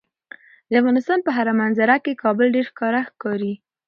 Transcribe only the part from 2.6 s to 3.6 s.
ښکاره ښکاري.